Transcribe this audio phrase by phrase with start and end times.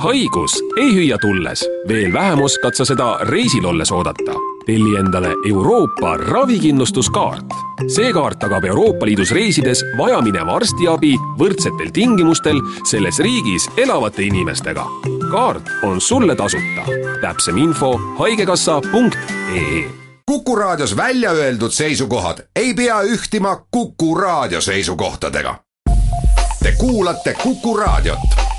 [0.00, 4.32] haigus ei hüüa tulles, veel vähem oskad sa seda reisil olles oodata.
[4.66, 7.44] telli endale Euroopa ravikindlustuskaart.
[7.88, 12.60] see kaart tagab Euroopa Liidus reisides vajamineva arstiabi võrdsetel tingimustel
[12.90, 14.86] selles riigis elavate inimestega.
[15.30, 16.82] kaart on sulle tasuta.
[17.20, 19.84] täpsem info haigekassa.ee
[20.26, 25.54] Kuku Raadios välja öeldud seisukohad ei pea ühtima Kuku Raadio seisukohtadega.
[26.62, 28.49] Te kuulate Kuku Raadiot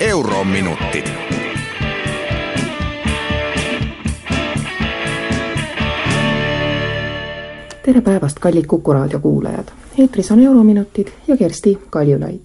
[0.00, 1.04] eurominutid.
[7.84, 9.64] tere päevast, kallid Kuku raadio kuulajad.
[9.98, 12.44] eetris on Eurominutid ja Kersti Kaljulaid.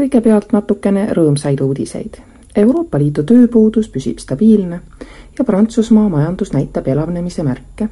[0.00, 2.14] kõigepealt natukene rõõmsaid uudiseid.
[2.56, 4.80] Euroopa Liidu tööpuudus püsib stabiilne
[5.38, 7.88] ja Prantsusmaa majandus näitab elavnemise märke.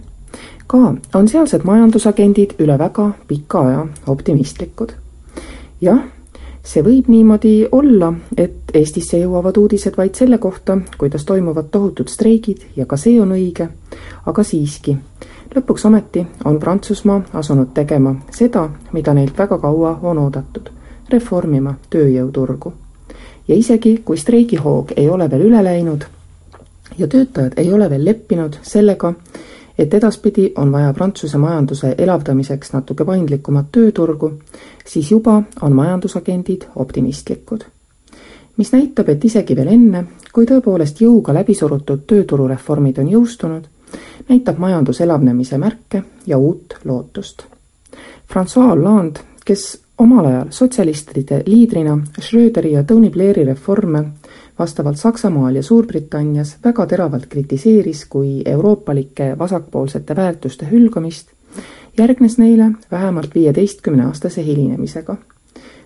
[0.66, 4.92] ka on sealsed majandusagendid üle väga pika aja optimistlikud.
[5.80, 6.00] jah
[6.62, 12.62] see võib niimoodi olla, et Eestisse jõuavad uudised vaid selle kohta, kuidas toimuvad tohutud streigid
[12.76, 13.68] ja ka see on õige,
[14.26, 14.96] aga siiski,
[15.54, 20.70] lõpuks ometi on Prantsusmaa asunud tegema seda, mida neilt väga kaua on oodatud,
[21.10, 22.72] reformima tööjõuturgu.
[23.48, 26.04] ja isegi, kui streigihoog ei ole veel üle läinud
[26.98, 29.14] ja töötajad ei ole veel leppinud sellega,
[29.78, 34.32] et edaspidi on vaja Prantsuse majanduse elavdamiseks natuke paindlikumat tööturgu,
[34.86, 37.64] siis juba on majandusagendid optimistlikud.
[38.56, 43.64] mis näitab, et isegi veel enne, kui tõepoolest jõuga läbi surutud tööturureformid on jõustunud,
[44.28, 47.42] näitab majandus elavnemise märke ja uut lootust.
[48.28, 54.04] Francois Hollande, kes omal ajal sotsialistide liidrina Schröderi ja Tony Blairi reforme
[54.58, 61.28] vastavalt Saksamaal ja Suurbritannias väga teravalt kritiseeris kui euroopalike vasakpoolsete väärtuste hülgamist,
[61.98, 65.16] järgnes neile vähemalt viieteistkümneaastase hilinemisega.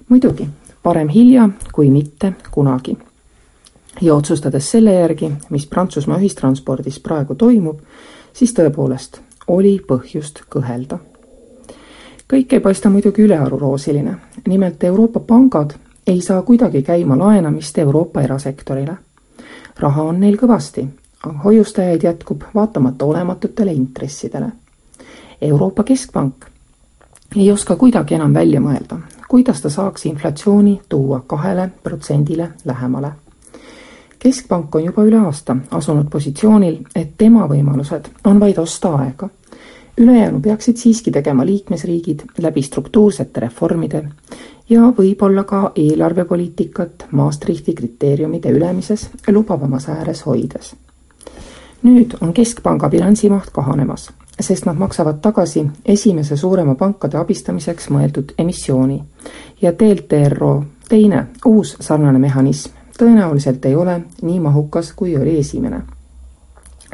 [0.08, 0.48] muidugi,
[0.82, 2.98] parem hilja kui mitte kunagi.
[4.00, 7.78] ja otsustades selle järgi, mis Prantsusmaa ühistranspordis praegu toimub,
[8.32, 10.98] siis tõepoolest oli põhjust kõhelda
[12.32, 14.16] kõik ei paista muidugi ülearu roosiline,
[14.48, 15.70] nimelt Euroopa pangad
[16.06, 18.96] ei saa kuidagi käima laenamist Euroopa erasektorile.
[19.78, 20.86] raha on neil kõvasti,
[21.44, 24.46] hoiustajaid jätkub vaatamata olematutele intressidele.
[25.42, 26.46] Euroopa Keskpank
[27.36, 28.96] ei oska kuidagi enam välja mõelda,
[29.28, 33.12] kuidas ta saaks inflatsiooni tuua kahele protsendile lähemale.
[34.18, 39.28] keskpank on juba üle aasta asunud positsioonil, et tema võimalused on vaid osta aega
[39.98, 44.02] ülejäänu peaksid siiski tegema liikmesriigid läbi struktuursete reformide
[44.70, 50.74] ja võib-olla ka eelarvepoliitikat Maastrichti kriteeriumide ülemises lubavamas ääres hoides.
[51.82, 59.02] nüüd on Keskpanga bilansimaht kahanemas, sest nad maksavad tagasi esimese suurema pankade abistamiseks mõeldud emissiooni
[59.62, 65.82] ja TLTRO, teine uus sarnane mehhanism, tõenäoliselt ei ole nii mahukas, kui oli esimene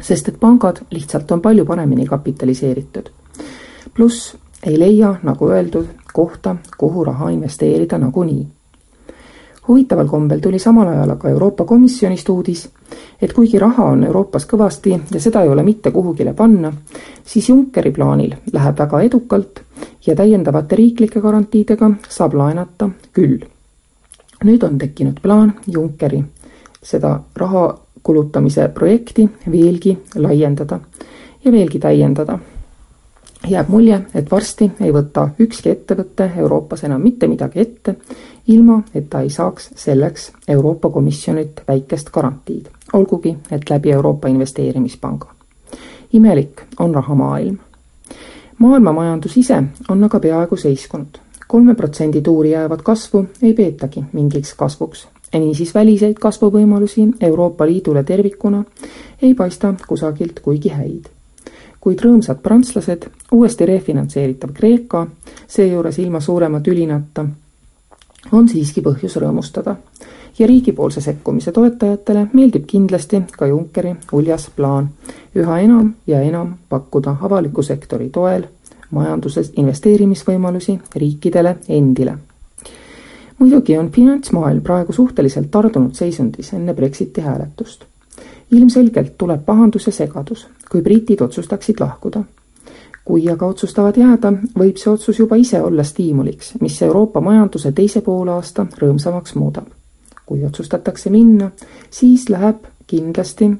[0.01, 3.09] sest et pangad lihtsalt on palju paremini kapitaliseeritud.
[3.93, 8.47] pluss ei leia, nagu öeldud, kohta, kuhu raha investeerida nagunii.
[9.67, 12.69] huvitaval kombel tuli samal ajal aga Euroopa Komisjonist uudis,
[13.21, 16.73] et kuigi raha on Euroopas kõvasti ja seda ei ole mitte kuhugile panna,
[17.25, 19.61] siis Junckeri plaanil läheb väga edukalt
[20.07, 23.39] ja täiendavate riiklike garantiidega saab laenata küll.
[24.43, 26.23] nüüd on tekkinud plaan Junckeri
[26.83, 30.79] seda raha kulutamise projekti veelgi laiendada
[31.45, 32.39] ja veelgi täiendada.
[33.47, 37.95] jääb mulje, et varsti ei võta ükski ettevõte Euroopas enam mitte midagi ette,
[38.47, 45.27] ilma et ta ei saaks selleks Euroopa Komisjonilt väikest garantiid, olgugi et läbi Euroopa Investeerimispanga.
[46.13, 47.57] imelik on rahamaailm.
[48.57, 54.53] maailma majandus ise on aga peaaegu seiskunud kolme protsendi tuuri jäävat kasvu ei peetagi mingiks
[54.53, 55.07] kasvuks
[55.39, 58.63] niisiis väliseid kasvuvõimalusi Euroopa Liidule tervikuna
[59.21, 61.05] ei paista kusagilt kuigi häid.
[61.83, 65.07] kuid rõõmsad prantslased, uuesti refinantseeritav Kreeka,
[65.47, 67.25] seejuures ilma suurema tülinata,
[68.31, 69.75] on siiski põhjus rõõmustada.
[70.39, 74.89] ja riigipoolse sekkumise toetajatele meeldib kindlasti ka Junckeri uljas plaan
[75.35, 78.43] üha enam ja enam pakkuda avaliku sektori toel
[78.91, 82.17] majanduses investeerimisvõimalusi riikidele endile
[83.39, 87.83] muidugi on finantsmaailm praegu suhteliselt tardunud seisundis enne Brexiti hääletust.
[88.51, 92.23] ilmselgelt tuleb pahandus ja segadus, kui britid otsustaksid lahkuda.
[93.05, 98.01] kui aga otsustavad jääda, võib see otsus juba ise olla stiimuliks, mis Euroopa majanduse teise
[98.01, 99.67] poolaasta rõõmsamaks muudab.
[100.25, 101.51] kui otsustatakse minna,
[101.89, 102.57] siis läheb
[102.87, 103.51] kindlasti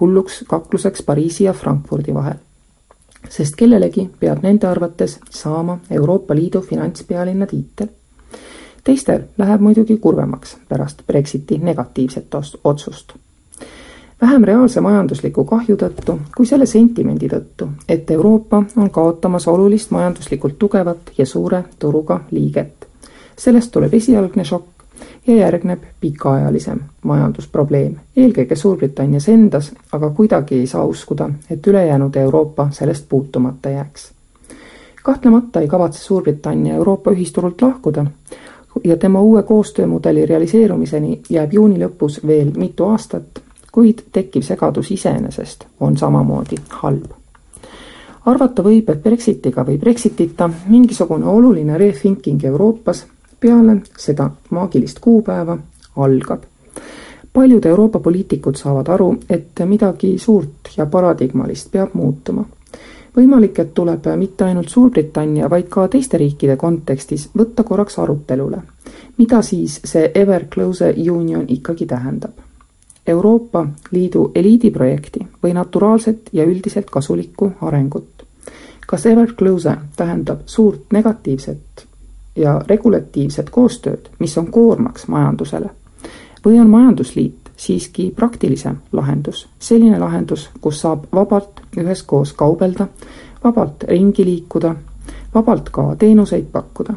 [0.00, 2.36] hulluks kakluseks Pariisi ja Frankfurdi vahel
[3.28, 7.88] sest kellelegi peab nende arvates saama Euroopa Liidu finantspealinna tiitel
[8.84, 12.26] teistel läheb muidugi kurvemaks pärast Brexiti negatiivset
[12.64, 13.12] otsust
[14.22, 20.58] vähem reaalse majandusliku kahju tõttu kui selle sentimendi tõttu, et Euroopa on kaotamas olulist majanduslikult
[20.58, 22.86] tugevat ja suure turuga liiget.
[23.36, 24.84] sellest tuleb esialgne šokk
[25.26, 32.68] ja järgneb pikaajalisem majandusprobleem, eelkõige Suurbritannias endas, aga kuidagi ei saa uskuda, et ülejäänud Euroopa
[32.70, 34.12] sellest puutumata jääks.
[35.02, 38.06] kahtlemata ei kavatse Suurbritannia Euroopa ühisturult lahkuda
[38.84, 43.42] ja tema uue koostöömudeli realiseerumiseni jääb juuni lõpus veel mitu aastat
[43.72, 47.10] kuid tekkiv segadus iseenesest on samamoodi halb.
[48.26, 53.06] arvata võib, et Brexitiga või Brexitita mingisugune oluline rethinking Euroopas
[53.40, 55.58] peale seda maagilist kuupäeva
[55.96, 56.42] algab.
[57.32, 62.44] paljud Euroopa poliitikud saavad aru, et midagi suurt ja paradigmalist peab muutuma
[63.16, 68.62] võimalik, et tuleb mitte ainult Suurbritannia, vaid ka teiste riikide kontekstis võtta korraks arutelule,
[69.18, 72.40] mida siis see Ever Closer Union ikkagi tähendab
[73.06, 78.08] Euroopa Liidu eliidiprojekti või naturaalset ja üldiselt kasulikku arengut.
[78.86, 81.86] kas Ever Closer tähendab suurt negatiivset
[82.36, 85.70] ja regulatiivset koostööd, mis on koormaks majandusele,
[86.44, 92.86] või on majandusliit siiski praktilisem lahendus, selline lahendus, kus saab vabalt üheskoos kaubelda,
[93.44, 94.74] vabalt ringi liikuda,
[95.34, 96.94] vabalt ka teenuseid pakkuda.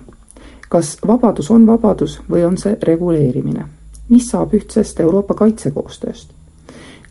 [0.70, 3.66] kas vabadus on vabadus või on see reguleerimine?
[4.10, 6.34] mis saab ühtsest Euroopa kaitsekoostööst?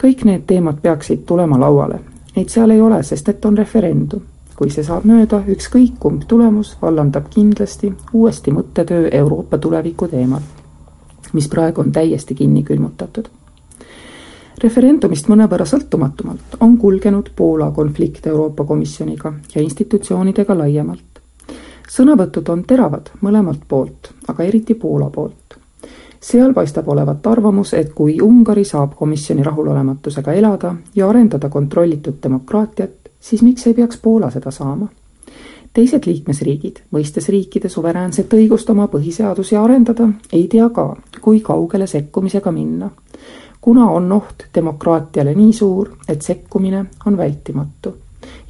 [0.03, 2.01] kõik need teemad peaksid tulema lauale.
[2.37, 4.21] Neid seal ei ole, sest et on referendum.
[4.57, 10.43] kui see saab mööda, ükskõik kumb tulemus vallandab kindlasti uuesti mõttetöö Euroopa tuleviku teemal,
[11.33, 13.29] mis praegu on täiesti kinni külmutatud.
[14.63, 21.21] Referendumist mõnevõrra sõltumatumalt on kulgenud Poola konflikt Euroopa Komisjoniga ja institutsioonidega laiemalt.
[21.91, 25.45] sõnavõtud on teravad mõlemalt poolt, aga eriti Poola poolt
[26.25, 33.11] seal paistab olevat arvamus, et kui Ungari saab komisjoni rahulolematusega elada ja arendada kontrollitud demokraatiat,
[33.21, 34.89] siis miks ei peaks Poola seda saama?
[35.75, 40.85] teised liikmesriigid, mõistes riikide suveräänset õigust oma põhiseadusi arendada, ei tea ka,
[41.21, 42.91] kui kaugele sekkumisega minna.
[43.65, 47.95] Kuna on oht demokraatiale nii suur, et sekkumine on vältimatu.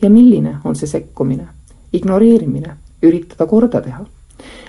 [0.02, 1.49] ja milline on see sekkumine?
[1.93, 4.05] ignoreerimine, üritada korda teha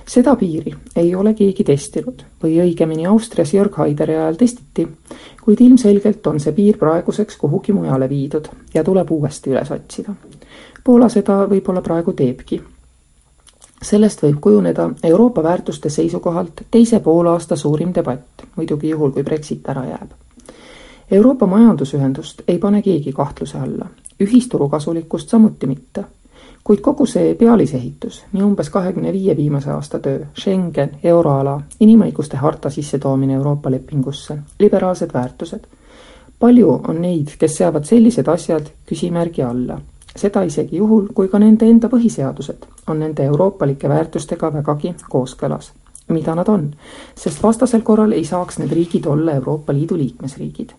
[0.07, 4.87] seda piiri ei ole keegi testinud või õigemini Austrias Jörg Haideri ajal testiti,
[5.41, 10.15] kuid ilmselgelt on see piir praeguseks kuhugi mujale viidud ja tuleb uuesti üles otsida.
[10.83, 12.61] Poola seda võib-olla praegu teebki.
[13.85, 19.85] sellest võib kujuneda Euroopa väärtuste seisukohalt teise poolaasta suurim debatt, muidugi juhul, kui Brexit ära
[19.85, 20.24] jääb.
[21.11, 23.85] Euroopa Majandusühendust ei pane keegi kahtluse alla,
[24.19, 26.05] ühisturu kasulikkust samuti mitte
[26.65, 32.69] kuid kogu see pealisehitus, nii umbes kahekümne viie viimase aasta töö, Schengen, euroala, inimõiguste harta
[32.73, 35.67] sissetoomine Euroopa lepingusse, liberaalsed väärtused.
[36.39, 39.77] palju on neid, kes seavad sellised asjad küsimärgi alla.
[40.15, 45.71] seda isegi juhul, kui ka nende enda põhiseadused on nende euroopalike väärtustega vägagi kooskõlas.
[46.07, 46.73] mida nad on,
[47.15, 50.73] sest vastasel korral ei saaks need riigid olla Euroopa Liidu liikmesriigid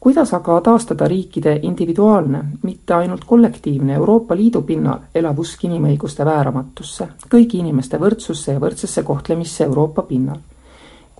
[0.00, 7.08] kuidas aga taastada riikide individuaalne, mitte ainult kollektiivne Euroopa Liidu pinnal elav usk inimõiguste vääramatusse,
[7.28, 10.38] kõigi inimeste võrdsusse ja võrdsesse kohtlemisse Euroopa pinnal?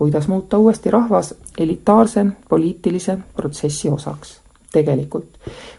[0.01, 4.41] kuidas muuta uuesti rahvas elitaarse poliitilise protsessi osaks?
[4.73, 5.29] tegelikult,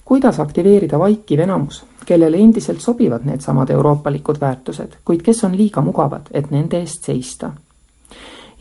[0.05, 6.29] kuidas aktiveerida vaikiv enamus, kellele endiselt sobivad needsamad euroopalikud väärtused, kuid kes on liiga mugavad,
[6.31, 7.51] et nende eest seista?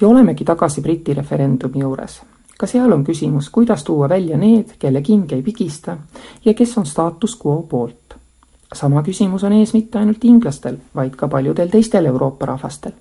[0.00, 2.20] ja olemegi tagasi Briti referendumi juures
[2.60, 5.96] ka seal on küsimus, kuidas tuua välja need, kelle king ei pigista
[6.44, 7.96] ja kes on staatus quo poolt.
[8.74, 12.92] sama küsimus on ees mitte ainult inglastel, vaid ka paljudel teistel Euroopa rahvastel.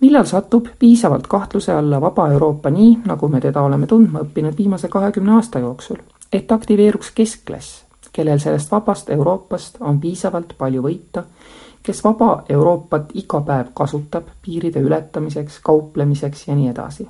[0.00, 4.88] millal satub piisavalt kahtluse alla vaba Euroopa nii, nagu me teda oleme tundma õppinud viimase
[4.88, 11.22] kahekümne aasta jooksul, et aktiveeruks keskklass, kellel sellest vabast Euroopast on piisavalt palju võita,
[11.82, 17.08] kes vaba Euroopat iga päev kasutab piiride ületamiseks, kauplemiseks ja nii edasi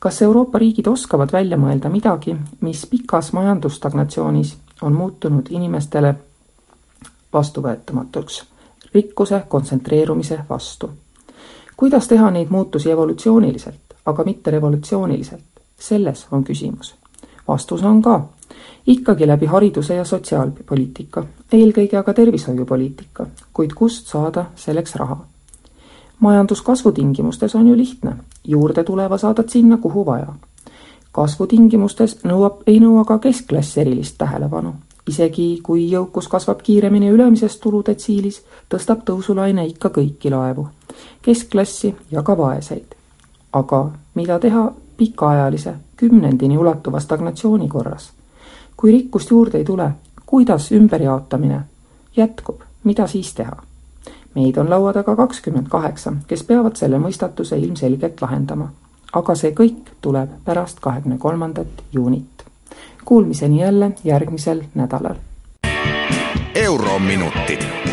[0.00, 6.14] kas Euroopa riigid oskavad välja mõelda midagi, mis pikas majandusstagnatsioonis on muutunud inimestele
[7.32, 8.44] vastuvõetamatuks,
[8.94, 10.90] rikkuse kontsentreerumise vastu?
[11.76, 15.44] kuidas teha neid muutusi evolutsiooniliselt, aga mitte revolutsiooniliselt?
[15.78, 16.94] selles on küsimus.
[17.48, 18.28] vastus on ka.
[18.86, 25.18] ikkagi läbi hariduse ja sotsiaalpoliitika, eelkõige aga tervishoiupoliitika, kuid kust saada selleks raha?
[26.20, 30.34] Majanduskasvu tingimustes on ju lihtne, juurde tuleva saadad sinna, kuhu vaja.
[31.12, 34.74] kasvu tingimustes nõuab, ei nõua ka keskklass erilist tähelepanu.
[35.08, 40.68] isegi kui jõukus kasvab kiiremini ülemises tuludetsiilis, tõstab tõusulaine ikka kõiki laevu,
[41.22, 42.94] keskklassi ja ka vaeseid.
[43.52, 48.12] aga mida teha pikaajalise, kümnendini ulatuva stagnatsiooni korras?
[48.76, 49.90] kui rikkust juurde ei tule,
[50.26, 51.62] kuidas ümberjaotamine
[52.16, 53.67] jätkub, mida siis teha?
[54.34, 58.70] Meid on laua taga kakskümmend kaheksa, kes peavad selle mõistatuse ilmselgelt lahendama.
[59.12, 62.44] aga see kõik tuleb pärast kahekümne kolmandat juunit.
[63.04, 65.16] Kuulmiseni jälle järgmisel nädalal.
[66.54, 67.87] eurominutid